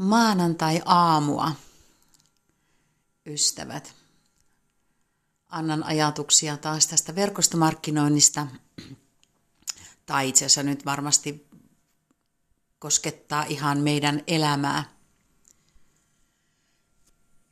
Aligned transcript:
Maanantai-aamua, 0.00 1.52
ystävät. 3.26 3.94
Annan 5.48 5.82
ajatuksia 5.82 6.56
taas 6.56 6.86
tästä 6.86 7.14
verkostomarkkinoinnista, 7.14 8.46
tai 10.06 10.28
itse 10.28 10.44
asiassa 10.44 10.62
nyt 10.62 10.84
varmasti 10.84 11.48
koskettaa 12.78 13.44
ihan 13.44 13.78
meidän 13.78 14.22
elämää. 14.26 14.84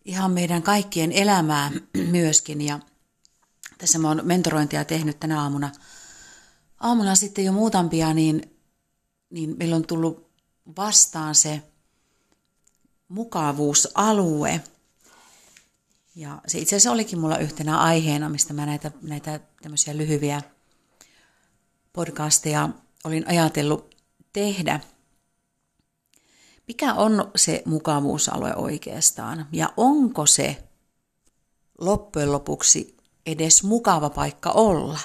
Ihan 0.05 0.30
meidän 0.30 0.62
kaikkien 0.62 1.12
elämää 1.12 1.71
myöskin. 2.11 2.61
Ja 2.61 2.80
tässä 3.79 3.99
mä 3.99 4.09
oon 4.09 4.21
mentorointia 4.25 4.85
tehnyt 4.85 5.21
tänä 5.21 5.43
aamuna. 5.43 5.71
Aamuna 6.80 7.15
sitten 7.15 7.45
jo 7.45 7.53
muutampia, 7.53 8.15
niin, 8.15 8.59
niin 9.30 9.57
meillä 9.59 9.77
on 9.77 9.87
tullut 9.87 10.30
vastaan 10.77 11.35
se 11.35 11.62
mukavuusalue. 13.09 14.61
Ja 16.15 16.41
se 16.47 16.59
itse 16.59 16.77
asiassa 16.77 16.93
olikin 16.93 17.19
mulla 17.19 17.39
yhtenä 17.39 17.79
aiheena, 17.79 18.29
mistä 18.29 18.55
mä 18.55 18.67
näitä, 18.67 18.91
näitä 19.03 19.41
tämmöisiä 19.62 19.97
lyhyviä 19.97 20.43
podcasteja 21.93 22.69
olin 23.05 23.29
ajatellut 23.29 23.95
tehdä. 24.33 24.81
Mikä 26.69 26.95
on 26.95 27.31
se 27.37 27.62
mukavuusalue 27.65 28.55
oikeastaan? 28.57 29.47
Ja 29.53 29.73
onko 29.77 30.27
se 30.27 30.65
loppujen 31.79 32.33
lopuksi 32.33 32.97
edes 33.27 33.62
mukava 33.62 34.11
paikka 34.11 34.51
olla? 34.51 34.98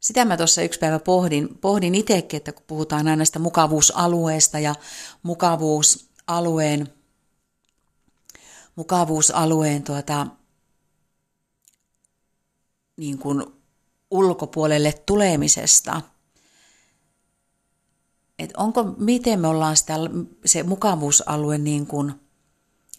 Sitä 0.00 0.24
mä 0.24 0.36
tuossa 0.36 0.62
yksi 0.62 0.78
päivä 0.78 0.98
pohdin, 0.98 1.58
pohdin 1.58 1.94
itsekin, 1.94 2.36
että 2.36 2.52
kun 2.52 2.64
puhutaan 2.66 2.98
aina 2.98 3.16
näistä 3.16 3.38
mukavuusalueesta 3.38 4.58
ja 4.58 4.74
mukavuusalueen, 5.22 6.88
mukavuusalueen 8.76 9.82
tuota, 9.82 10.26
niin 12.96 13.18
kuin 13.18 13.44
ulkopuolelle 14.10 14.92
tulemisesta, 15.06 16.02
että 18.38 18.58
onko, 18.58 18.84
miten 18.84 19.40
me 19.40 19.48
ollaan 19.48 19.76
sitä, 19.76 19.94
se 20.44 20.62
mukavuusalue 20.62 21.58
niin 21.58 21.86
kuin 21.86 22.14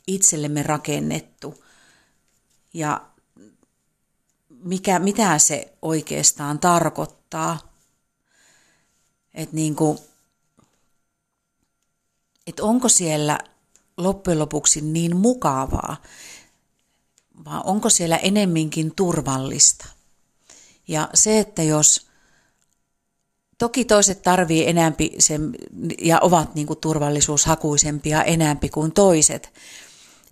itsellemme 0.07 0.63
rakennettu. 0.63 1.63
Ja 2.73 3.10
mikä, 4.63 4.99
mitä 4.99 5.37
se 5.37 5.73
oikeastaan 5.81 6.59
tarkoittaa. 6.59 7.59
Että 9.33 9.55
niin 9.55 9.75
et 12.47 12.59
onko 12.59 12.89
siellä 12.89 13.39
loppujen 13.97 14.39
lopuksi 14.39 14.81
niin 14.81 15.15
mukavaa, 15.17 16.01
vai 17.45 17.61
onko 17.63 17.89
siellä 17.89 18.17
enemminkin 18.17 18.95
turvallista. 18.95 19.87
Ja 20.87 21.09
se, 21.13 21.39
että 21.39 21.63
jos 21.63 22.07
toki 23.57 23.85
toiset 23.85 24.21
tarvii 24.21 24.69
enämpi 24.69 25.15
sen, 25.19 25.55
ja 26.01 26.19
ovat 26.19 26.55
niin 26.55 26.67
kuin 26.67 26.79
turvallisuushakuisempia 26.79 28.23
enämpi 28.23 28.69
kuin 28.69 28.91
toiset, 28.91 29.53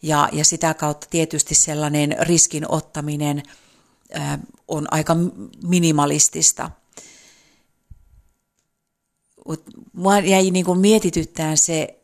ja, 0.01 0.29
ja 0.31 0.45
sitä 0.45 0.73
kautta 0.73 1.07
tietysti 1.09 1.55
sellainen 1.55 2.15
riskin 2.19 2.71
ottaminen– 2.71 3.43
on 4.67 4.87
aika 4.91 5.15
minimalistista. 5.63 6.71
Mua 9.93 10.19
jäi 10.19 10.51
niin 10.51 10.65
kuin 10.65 10.79
mietityttään 10.79 11.57
se 11.57 11.99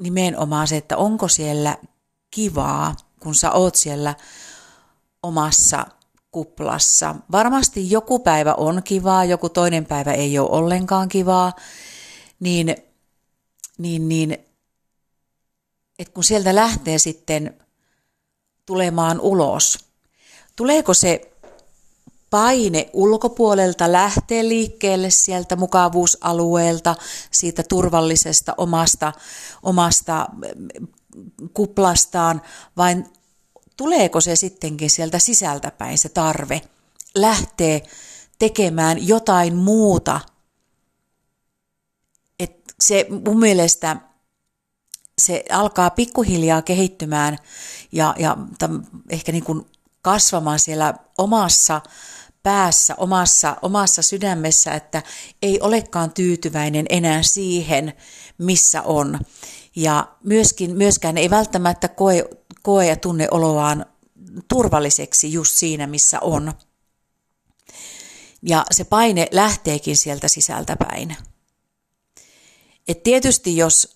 nimenomaan 0.00 0.68
se, 0.68 0.76
että 0.76 0.96
onko 0.96 1.28
siellä 1.28 1.76
kivaa, 2.30 2.96
kun 3.20 3.34
sä 3.34 3.52
oot 3.52 3.74
siellä 3.74 4.14
omassa 5.22 5.86
kuplassa. 6.30 7.14
Varmasti 7.32 7.90
joku 7.90 8.18
päivä 8.18 8.54
on 8.54 8.82
kivaa, 8.82 9.24
joku 9.24 9.48
toinen 9.48 9.86
päivä 9.86 10.12
ei 10.12 10.38
ole 10.38 10.50
ollenkaan 10.50 11.08
kivaa, 11.08 11.52
niin, 12.40 12.76
niin, 13.78 14.08
niin 14.08 14.38
että 15.98 16.14
kun 16.14 16.24
sieltä 16.24 16.54
lähtee 16.54 16.98
sitten 16.98 17.56
tulemaan 18.66 19.20
ulos, 19.20 19.78
Tuleeko 20.56 20.94
se 20.94 21.32
paine 22.30 22.90
ulkopuolelta 22.92 23.92
lähtee 23.92 24.48
liikkeelle 24.48 25.10
sieltä 25.10 25.56
mukavuusalueelta, 25.56 26.94
siitä 27.30 27.62
turvallisesta 27.62 28.54
omasta, 28.56 29.12
omasta 29.62 30.26
mm, 30.32 30.68
kuplastaan, 31.54 32.42
vai 32.76 33.04
tuleeko 33.76 34.20
se 34.20 34.36
sittenkin 34.36 34.90
sieltä 34.90 35.18
sisältäpäin 35.18 35.98
se 35.98 36.08
tarve 36.08 36.62
lähtee 37.14 37.82
tekemään 38.38 39.08
jotain 39.08 39.56
muuta. 39.56 40.20
Et 42.38 42.74
se 42.80 43.06
mun 43.26 43.38
mielestä 43.38 43.96
se 45.20 45.44
alkaa 45.50 45.90
pikkuhiljaa 45.90 46.62
kehittymään 46.62 47.38
ja, 47.92 48.14
ja 48.18 48.36
ehkä 49.10 49.32
niin 49.32 49.44
kuin 49.44 49.66
kasvamaan 50.02 50.58
siellä 50.58 50.94
omassa 51.18 51.80
päässä, 52.42 52.94
omassa, 52.96 53.56
omassa 53.62 54.02
sydämessä, 54.02 54.74
että 54.74 55.02
ei 55.42 55.60
olekaan 55.60 56.10
tyytyväinen 56.10 56.86
enää 56.88 57.22
siihen, 57.22 57.92
missä 58.38 58.82
on. 58.82 59.20
Ja 59.76 60.08
myöskin, 60.24 60.76
myöskään 60.76 61.18
ei 61.18 61.30
välttämättä 61.30 61.88
koe, 61.88 62.24
koe 62.62 62.86
ja 62.86 62.96
tunne 62.96 63.28
oloaan 63.30 63.86
turvalliseksi 64.48 65.32
just 65.32 65.56
siinä, 65.56 65.86
missä 65.86 66.20
on. 66.20 66.52
Ja 68.42 68.64
se 68.70 68.84
paine 68.84 69.28
lähteekin 69.30 69.96
sieltä 69.96 70.28
sisältä 70.28 70.76
päin. 70.76 71.16
Et 72.88 73.02
tietysti 73.02 73.56
jos 73.56 73.94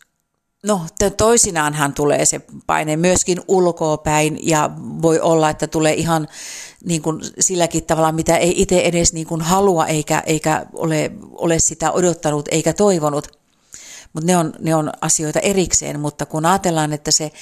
No 0.65 0.81
toisinaanhan 1.17 1.95
tulee 1.95 2.25
se 2.25 2.41
paine 2.67 2.97
myöskin 2.97 3.41
ulkoapäin 3.49 4.39
ja 4.43 4.71
voi 5.03 5.21
olla, 5.21 5.51
että 5.51 5.67
tulee 5.67 5.95
ihan 5.95 6.29
niin 6.85 7.03
kuin 7.03 7.21
silläkin 7.41 7.87
tavalla, 7.87 8.13
mitä 8.13 8.37
ei 8.37 8.63
itse 8.63 8.81
edes 8.81 9.13
niin 9.13 9.27
kuin 9.27 9.41
halua 9.41 9.87
eikä, 9.87 10.23
eikä 10.27 10.67
ole, 10.73 11.13
ole 11.33 11.59
sitä 11.59 11.93
odottanut 11.93 12.49
eikä 12.51 12.73
toivonut. 12.73 13.39
Mutta 14.13 14.27
ne 14.27 14.37
on, 14.37 14.53
ne 14.59 14.75
on 14.75 14.93
asioita 15.01 15.41
erikseen, 15.41 16.01
mutta 16.01 16.27
kun 16.27 16.47
ajatellaan, 16.47 16.93
että 16.93 17.11
se 17.11 17.33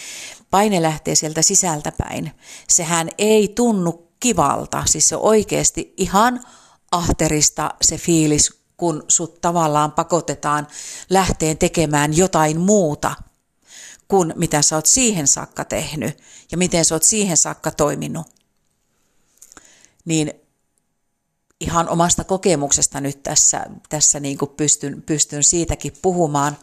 paine 0.51 0.83
lähtee 0.83 1.15
sieltä 1.15 1.43
sisältä 1.43 1.93
päin, 1.99 2.33
sehän 2.69 3.09
ei 3.19 3.49
tunnu 3.49 4.09
kivalta, 4.21 4.83
siis 4.87 5.09
se 5.09 5.17
on 5.17 5.23
oikeasti 5.23 5.95
ihan 5.97 6.41
ahterista 6.93 7.71
se 7.83 7.99
fiilis, 7.99 8.64
kun 8.77 9.05
sut 9.09 9.41
tavallaan 9.41 9.93
pakotetaan 9.93 10.67
lähteen 11.11 11.59
tekemään 11.59 12.17
jotain 12.17 12.61
muuta 12.61 13.15
kuin 14.09 14.33
mitä 14.37 14.63
sä 14.63 14.77
oot 14.77 14.87
siihen 14.87 15.29
saakka 15.29 15.65
tehnyt 15.65 16.19
ja 16.51 16.59
miten 16.59 16.85
sä 16.85 16.95
oot 16.95 17.03
siihen 17.03 17.37
saakka 17.37 17.71
toiminut. 17.71 18.27
Niin 20.05 20.33
ihan 21.61 21.89
omasta 21.89 22.25
kokemuksesta 22.25 23.01
nyt 23.01 23.23
tässä, 23.23 23.67
tässä 23.89 24.21
niin 24.21 24.39
kuin 24.39 24.51
pystyn, 24.51 25.03
pystyn 25.03 25.43
siitäkin 25.43 25.93
puhumaan. 26.03 26.59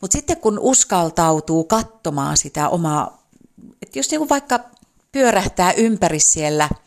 Mutta 0.00 0.12
sitten 0.12 0.36
kun 0.36 0.58
uskaltautuu 0.58 1.64
katsomaan 1.64 2.36
sitä 2.36 2.68
omaa, 2.68 3.28
että 3.82 3.98
jos 3.98 4.10
niin 4.10 4.28
vaikka 4.28 4.60
pyörähtää 5.12 5.72
ympäri 5.72 6.20
siellä– 6.20 6.68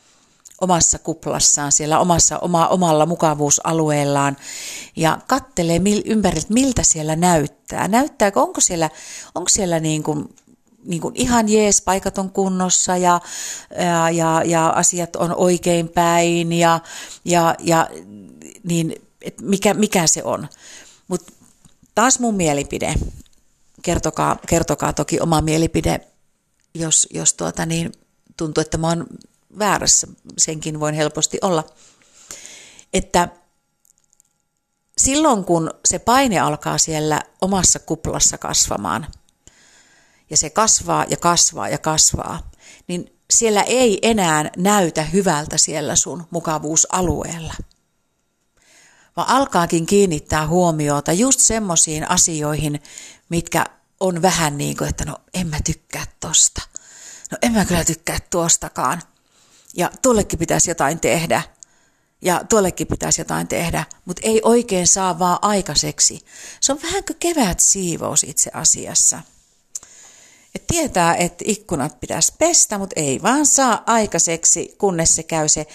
omassa 0.61 0.99
kuplassaan, 0.99 1.71
siellä 1.71 1.99
omassa, 1.99 2.39
oma, 2.39 2.67
omalla 2.67 3.05
mukavuusalueellaan 3.05 4.37
ja 4.95 5.19
kattelee 5.27 5.79
mil, 5.79 6.01
ympäriltä, 6.05 6.53
miltä 6.53 6.83
siellä 6.83 7.15
näyttää. 7.15 7.87
Näyttääkö, 7.87 8.41
onko 8.41 8.61
siellä, 8.61 8.89
onko 9.35 9.49
siellä 9.49 9.79
niin 9.79 10.03
kuin, 10.03 10.35
niin 10.83 11.01
kuin 11.01 11.15
ihan 11.15 11.49
jees, 11.49 11.81
paikat 11.81 12.17
on 12.17 12.31
kunnossa 12.31 12.97
ja, 12.97 13.21
ja, 13.77 14.09
ja, 14.09 14.41
ja 14.45 14.69
asiat 14.69 15.15
on 15.15 15.35
oikein 15.35 15.89
päin 15.89 16.53
ja, 16.53 16.79
ja, 17.25 17.55
ja 17.59 17.89
niin, 18.63 18.95
et 19.21 19.41
mikä, 19.41 19.73
mikä 19.73 20.07
se 20.07 20.23
on. 20.23 20.47
Mutta 21.07 21.33
taas 21.95 22.19
mun 22.19 22.35
mielipide, 22.35 22.93
kertokaa, 23.81 24.39
kertokaa 24.47 24.93
toki 24.93 25.19
oma 25.19 25.41
mielipide, 25.41 26.01
jos, 26.73 27.07
jos 27.13 27.33
tuota 27.33 27.65
niin, 27.65 27.91
tuntuu, 28.37 28.61
että 28.61 28.77
mä 28.77 28.87
oon 28.87 29.07
väärässä, 29.59 30.07
senkin 30.37 30.79
voin 30.79 30.95
helposti 30.95 31.37
olla, 31.41 31.63
että 32.93 33.29
silloin 34.97 35.45
kun 35.45 35.71
se 35.85 35.99
paine 35.99 36.39
alkaa 36.39 36.77
siellä 36.77 37.21
omassa 37.41 37.79
kuplassa 37.79 38.37
kasvamaan, 38.37 39.07
ja 40.29 40.37
se 40.37 40.49
kasvaa 40.49 41.05
ja 41.09 41.17
kasvaa 41.17 41.69
ja 41.69 41.77
kasvaa, 41.77 42.51
niin 42.87 43.19
siellä 43.31 43.61
ei 43.61 43.99
enää 44.01 44.51
näytä 44.57 45.03
hyvältä 45.03 45.57
siellä 45.57 45.95
sun 45.95 46.27
mukavuusalueella. 46.29 47.53
vaan 49.17 49.29
alkaakin 49.29 49.85
kiinnittää 49.85 50.47
huomiota 50.47 51.13
just 51.13 51.39
semmoisiin 51.39 52.09
asioihin, 52.09 52.83
mitkä 53.29 53.65
on 53.99 54.21
vähän 54.21 54.57
niin 54.57 54.77
kuin, 54.77 54.89
että 54.89 55.05
no 55.05 55.17
en 55.33 55.47
mä 55.47 55.57
tykkää 55.65 56.05
tosta. 56.19 56.61
No 57.31 57.37
en 57.41 57.51
mä 57.51 57.65
kyllä 57.65 57.83
tykkää 57.83 58.19
tuostakaan. 58.29 59.01
Ja 59.77 59.91
tuollekin 60.01 60.39
pitäisi 60.39 60.71
jotain 60.71 60.99
tehdä. 60.99 61.41
Ja 62.21 62.41
tuollekin 62.49 62.87
pitäisi 62.87 63.21
jotain 63.21 63.47
tehdä, 63.47 63.83
mutta 64.05 64.21
ei 64.25 64.41
oikein 64.43 64.87
saa 64.87 65.19
vaan 65.19 65.39
aikaiseksi. 65.41 66.19
Se 66.59 66.71
on 66.71 66.81
vähän 66.83 67.03
kuin 67.03 67.17
kevät 67.19 67.59
siivous 67.59 68.23
itse 68.23 68.51
asiassa. 68.53 69.21
Et 70.55 70.67
tietää, 70.67 71.15
että 71.15 71.45
ikkunat 71.47 71.99
pitäisi 71.99 72.33
pestä, 72.37 72.77
mutta 72.77 72.99
ei 73.01 73.21
vaan 73.21 73.45
saa 73.45 73.83
aikaiseksi, 73.85 74.75
kunnes 74.77 75.15
se 75.15 75.23
käy 75.23 75.49
se 75.49 75.67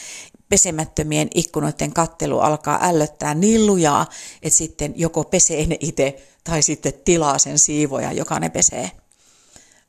pesemättömien 0.48 1.28
ikkunoiden 1.34 1.92
kattelu 1.92 2.38
alkaa 2.38 2.78
ällöttää 2.82 3.34
niin 3.34 3.66
lujaa, 3.66 4.06
että 4.42 4.56
sitten 4.56 4.92
joko 4.96 5.24
pesee 5.24 5.66
ne 5.66 5.76
itse 5.80 6.26
tai 6.44 6.62
sitten 6.62 6.92
tilaa 7.04 7.38
sen 7.38 7.58
siivoja, 7.58 8.12
joka 8.12 8.40
ne 8.40 8.48
pesee. 8.48 8.90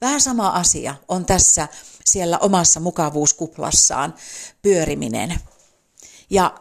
Vähän 0.02 0.22
sama 0.22 0.50
asia 0.50 0.96
on 1.08 1.26
tässä 1.26 1.68
siellä 2.06 2.38
omassa 2.38 2.80
mukavuuskuplassaan 2.80 4.14
pyöriminen. 4.62 5.40
Ja 6.30 6.56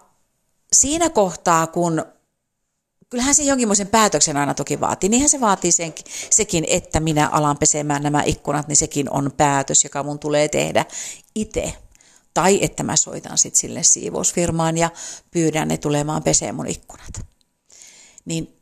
siinä 0.73 1.11
kohtaa, 1.11 1.67
kun 1.67 2.05
kyllähän 3.11 3.35
se 3.35 3.43
jonkinmoisen 3.43 3.87
päätöksen 3.87 4.37
aina 4.37 4.55
toki 4.55 4.81
vaatii. 4.81 5.09
Niinhän 5.09 5.29
se 5.29 5.41
vaatii 5.41 5.73
sen, 5.73 5.95
sekin, 6.31 6.65
että 6.69 7.01
minä 7.01 7.29
alan 7.29 7.59
pesemään 7.59 8.03
nämä 8.03 8.23
ikkunat, 8.27 8.69
niin 8.69 8.77
sekin 8.77 9.11
on 9.11 9.33
päätös, 9.37 9.85
joka 9.85 10.03
mun 10.03 10.19
tulee 10.19 10.49
tehdä 10.49 10.85
itse. 11.35 11.75
Tai 12.35 12.59
että 12.65 12.83
mä 12.83 12.97
soitan 12.97 13.39
sitten 13.39 13.61
sille 13.61 13.83
siivousfirmaan 13.83 14.79
ja 14.79 14.91
pyydän 15.31 15.69
ne 15.69 15.79
tulemaan 15.79 16.23
peseen 16.23 16.55
mun 16.55 16.67
ikkunat. 16.67 17.27
Niin 18.25 18.60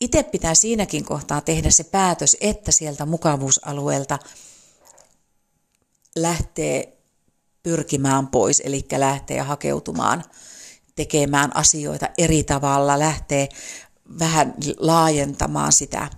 itse 0.00 0.22
pitää 0.22 0.54
siinäkin 0.54 1.04
kohtaa 1.04 1.40
tehdä 1.40 1.70
se 1.70 1.84
päätös, 1.84 2.36
että 2.40 2.72
sieltä 2.72 3.06
mukavuusalueelta 3.06 4.18
lähtee 6.16 6.98
pyrkimään 7.62 8.26
pois, 8.26 8.62
eli 8.64 8.84
lähtee 8.96 9.40
hakeutumaan 9.40 10.24
tekemään 10.94 11.56
asioita 11.56 12.08
eri 12.18 12.44
tavalla, 12.44 12.98
lähtee 12.98 13.48
vähän 14.18 14.54
laajentamaan 14.78 15.72
sitä 15.72 16.10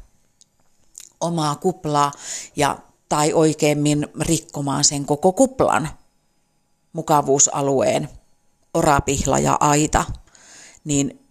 omaa 1.20 1.56
kuplaa 1.56 2.12
ja 2.56 2.78
tai 3.08 3.32
oikeimmin 3.32 4.08
rikkomaan 4.20 4.84
sen 4.84 5.04
koko 5.04 5.32
kuplan 5.32 5.88
mukavuusalueen 6.92 8.08
orapihla 8.74 9.38
ja 9.38 9.56
aita, 9.60 10.04
niin 10.84 11.26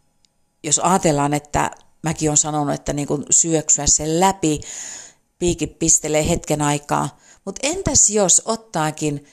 jos 0.63 0.79
ajatellaan, 0.79 1.33
että 1.33 1.71
mäkin 2.05 2.29
olen 2.29 2.37
sanonut, 2.37 2.73
että 2.73 2.93
niin 2.93 3.07
kuin 3.07 3.25
syöksyä 3.29 3.87
sen 3.87 4.19
läpi, 4.19 4.61
piikit 5.39 5.79
pistelee 5.79 6.29
hetken 6.29 6.61
aikaa, 6.61 7.19
mutta 7.45 7.59
entäs 7.63 8.09
jos 8.09 8.41
ottaakin 8.45 9.25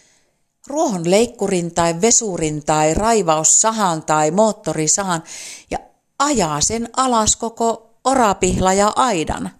ruohonleikkurin 0.66 1.74
tai 1.74 2.00
vesurin 2.00 2.64
tai 2.64 2.94
raivaussahan 2.94 4.02
tai 4.02 4.30
moottorisahan 4.30 5.22
ja 5.70 5.78
ajaa 6.18 6.60
sen 6.60 6.88
alas 6.96 7.36
koko 7.36 7.94
orapihla 8.04 8.72
ja 8.72 8.92
aidan. 8.96 9.50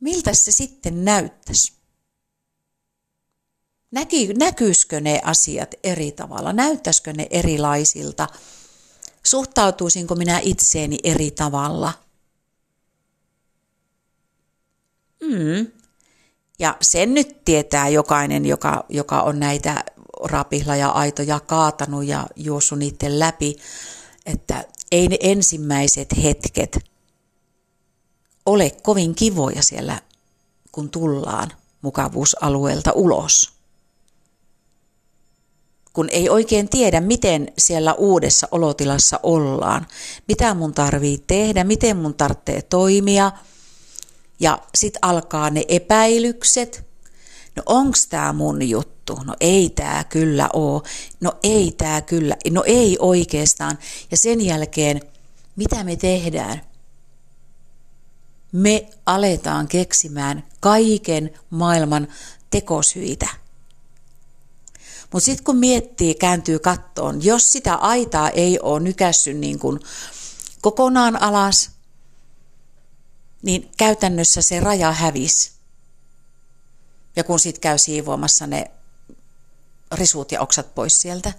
Miltä 0.00 0.34
se 0.34 0.52
sitten 0.52 1.04
näyttäisi? 1.04 1.72
Näkyisikö 4.38 5.00
ne 5.00 5.20
asiat 5.24 5.74
eri 5.84 6.12
tavalla? 6.12 6.52
Näyttäisikö 6.52 7.12
ne 7.12 7.26
erilaisilta? 7.30 8.28
Suhtautuisinko 9.30 10.14
minä 10.14 10.40
itseeni 10.42 10.98
eri 11.04 11.30
tavalla? 11.30 11.92
Mm. 15.22 15.66
Ja 16.58 16.76
sen 16.80 17.14
nyt 17.14 17.44
tietää 17.44 17.88
jokainen, 17.88 18.46
joka, 18.46 18.84
joka 18.88 19.22
on 19.22 19.40
näitä 19.40 19.84
rapihla 20.24 20.76
ja 20.76 20.88
aitoja 20.88 21.40
kaatanut 21.40 22.04
ja 22.04 22.26
juossut 22.36 22.78
niiden 22.78 23.18
läpi, 23.18 23.56
että 24.26 24.64
ei 24.92 25.08
ne 25.08 25.16
ensimmäiset 25.20 26.08
hetket 26.22 26.78
ole 28.46 28.70
kovin 28.70 29.14
kivoja 29.14 29.62
siellä, 29.62 30.00
kun 30.72 30.90
tullaan 30.90 31.52
mukavuusalueelta 31.82 32.92
ulos. 32.92 33.59
Kun 35.92 36.08
ei 36.12 36.28
oikein 36.28 36.68
tiedä, 36.68 37.00
miten 37.00 37.52
siellä 37.58 37.94
uudessa 37.94 38.48
olotilassa 38.50 39.20
ollaan, 39.22 39.86
mitä 40.28 40.54
mun 40.54 40.74
tarvii 40.74 41.24
tehdä, 41.26 41.64
miten 41.64 41.96
mun 41.96 42.14
tarvitsee 42.14 42.62
toimia. 42.62 43.32
Ja 44.40 44.58
sit 44.74 44.94
alkaa 45.02 45.50
ne 45.50 45.64
epäilykset. 45.68 46.86
No 47.56 47.62
onks 47.66 48.06
tää 48.06 48.32
mun 48.32 48.68
juttu? 48.68 49.20
No 49.24 49.34
ei 49.40 49.70
tää 49.70 50.04
kyllä 50.04 50.48
oo. 50.52 50.82
No 51.20 51.32
ei 51.42 51.74
tää 51.78 52.00
kyllä. 52.00 52.36
No 52.50 52.62
ei 52.66 52.96
oikeastaan. 53.00 53.78
Ja 54.10 54.16
sen 54.16 54.40
jälkeen, 54.40 55.00
mitä 55.56 55.84
me 55.84 55.96
tehdään? 55.96 56.60
Me 58.52 58.88
aletaan 59.06 59.68
keksimään 59.68 60.44
kaiken 60.60 61.30
maailman 61.50 62.08
tekosyitä 62.50 63.39
mutta 65.12 65.24
sitten 65.24 65.44
kun 65.44 65.56
miettii, 65.56 66.14
kääntyy 66.14 66.58
kattoon, 66.58 67.24
jos 67.24 67.52
sitä 67.52 67.74
aitaa 67.74 68.30
ei 68.30 68.60
ole 68.62 68.80
nykässy 68.80 69.34
niin 69.34 69.58
kuin 69.58 69.80
kokonaan 70.60 71.22
alas, 71.22 71.70
niin 73.42 73.70
käytännössä 73.76 74.42
se 74.42 74.60
raja 74.60 74.92
hävisi. 74.92 75.52
Ja 77.16 77.24
kun 77.24 77.40
sitten 77.40 77.60
käy 77.60 77.78
siivoamassa 77.78 78.46
ne 78.46 78.70
risut 79.92 80.32
ja 80.32 80.40
oksat 80.40 80.74
pois 80.74 81.00
sieltä. 81.00 81.32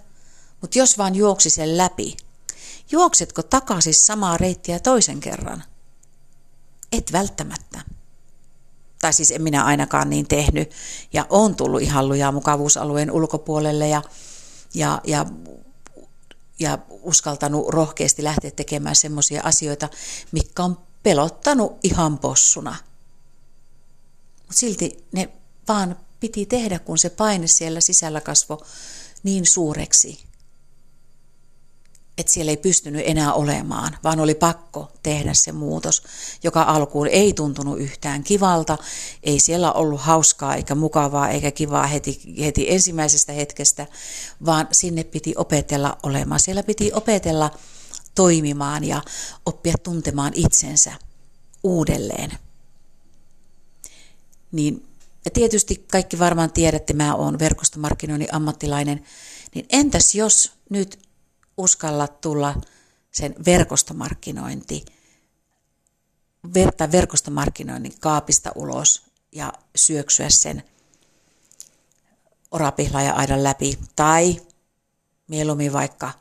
Mutta 0.60 0.78
jos 0.78 0.98
vaan 0.98 1.14
juoksi 1.14 1.50
sen 1.50 1.78
läpi, 1.78 2.16
juoksetko 2.90 3.42
takaisin 3.42 3.94
samaa 3.94 4.36
reittiä 4.36 4.80
toisen 4.80 5.20
kerran? 5.20 5.64
Et 6.92 7.12
välttämättä 7.12 7.80
tai 9.02 9.12
siis 9.12 9.30
en 9.30 9.42
minä 9.42 9.64
ainakaan 9.64 10.10
niin 10.10 10.28
tehnyt, 10.28 10.70
ja 11.12 11.26
on 11.30 11.56
tullut 11.56 11.82
ihan 11.82 12.08
lujaa 12.08 12.32
mukavuusalueen 12.32 13.10
ulkopuolelle 13.10 13.88
ja, 13.88 14.02
ja, 14.74 15.00
ja, 15.04 15.26
ja 16.58 16.78
uskaltanut 16.88 17.68
rohkeasti 17.68 18.24
lähteä 18.24 18.50
tekemään 18.50 18.96
semmoisia 18.96 19.42
asioita, 19.44 19.88
mitkä 20.32 20.62
on 20.62 20.78
pelottanut 21.02 21.78
ihan 21.82 22.18
possuna. 22.18 22.76
Mutta 24.38 24.60
silti 24.60 25.04
ne 25.12 25.28
vaan 25.68 25.96
piti 26.20 26.46
tehdä, 26.46 26.78
kun 26.78 26.98
se 26.98 27.10
paine 27.10 27.46
siellä 27.46 27.80
sisällä 27.80 28.20
kasvo 28.20 28.64
niin 29.22 29.46
suureksi, 29.46 30.24
että 32.18 32.32
siellä 32.32 32.50
ei 32.50 32.56
pystynyt 32.56 33.02
enää 33.04 33.32
olemaan, 33.32 33.96
vaan 34.04 34.20
oli 34.20 34.34
pakko 34.34 34.92
tehdä 35.02 35.34
se 35.34 35.52
muutos, 35.52 36.02
joka 36.42 36.62
alkuun 36.62 37.06
ei 37.06 37.32
tuntunut 37.32 37.80
yhtään 37.80 38.24
kivalta, 38.24 38.78
ei 39.22 39.40
siellä 39.40 39.72
ollut 39.72 40.00
hauskaa 40.00 40.54
eikä 40.54 40.74
mukavaa 40.74 41.28
eikä 41.28 41.50
kivaa 41.50 41.86
heti, 41.86 42.20
heti 42.40 42.70
ensimmäisestä 42.70 43.32
hetkestä, 43.32 43.86
vaan 44.46 44.68
sinne 44.72 45.04
piti 45.04 45.34
opetella 45.36 45.98
olemaan. 46.02 46.40
Siellä 46.40 46.62
piti 46.62 46.90
opetella 46.94 47.50
toimimaan 48.14 48.84
ja 48.84 49.02
oppia 49.46 49.74
tuntemaan 49.82 50.32
itsensä 50.34 50.92
uudelleen. 51.62 52.32
Niin, 54.52 54.86
ja 55.24 55.30
tietysti 55.30 55.86
kaikki 55.92 56.18
varmaan 56.18 56.52
tiedätte, 56.52 56.92
mä 56.92 57.14
oon 57.14 57.38
verkostomarkkinoinnin 57.38 58.34
ammattilainen, 58.34 59.04
niin 59.54 59.66
entäs 59.70 60.14
jos 60.14 60.52
nyt 60.70 61.11
uskalla 61.56 62.08
tulla 62.08 62.60
sen 63.10 63.34
verkostomarkkinointi, 63.44 64.84
verta 66.54 66.92
verkostomarkkinoinnin 66.92 68.00
kaapista 68.00 68.52
ulos 68.54 69.02
ja 69.32 69.52
syöksyä 69.76 70.30
sen 70.30 70.62
orapihla 72.50 73.02
ja 73.02 73.14
aidan 73.14 73.42
läpi. 73.44 73.78
Tai 73.96 74.40
mieluummin 75.28 75.72
vaikka 75.72 76.12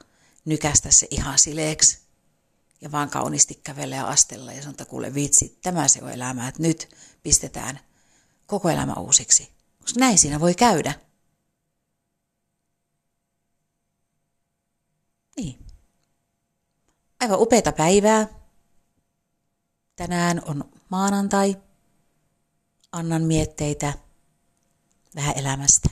nykästä 0.45 0.91
se 0.91 1.07
ihan 1.09 1.39
sileeksi 1.39 1.99
ja 2.81 2.91
vaan 2.91 3.09
kauniisti 3.09 3.59
kävellä 3.63 3.95
ja 3.95 4.07
astella 4.07 4.53
ja 4.53 4.61
sanoa, 4.61 4.85
kuule 4.85 5.13
vitsi, 5.13 5.57
tämä 5.61 5.87
se 5.87 6.03
on 6.03 6.11
elämä, 6.11 6.47
että 6.47 6.61
nyt 6.61 6.95
pistetään 7.23 7.79
koko 8.47 8.69
elämä 8.69 8.93
uusiksi. 8.93 9.49
Koska 9.81 9.99
näin 9.99 10.17
siinä 10.17 10.39
voi 10.39 10.53
käydä. 10.53 10.93
Niin. 15.41 15.65
Aivan 17.19 17.39
upeita 17.39 17.71
päivää. 17.71 18.27
Tänään 19.95 20.41
on 20.45 20.71
maanantai. 20.89 21.57
Annan 22.91 23.21
mietteitä 23.21 23.93
vähän 25.15 25.37
elämästä. 25.37 25.89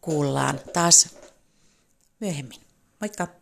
Kuullaan 0.00 0.60
taas 0.72 1.16
myöhemmin. 2.20 2.60
Moikka! 3.00 3.37